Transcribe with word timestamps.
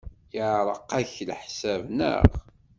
Yeɛreq-ak 0.35 1.11
leḥsab, 1.27 1.83
naɣ? 1.97 2.23